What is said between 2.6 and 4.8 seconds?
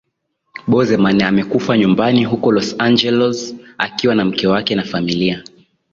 Angeles akiwa na mke wake